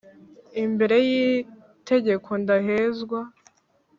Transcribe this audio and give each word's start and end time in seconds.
imbere 0.63 0.95
y’itegeko 1.09 2.29
ndahezwa, 2.41 3.19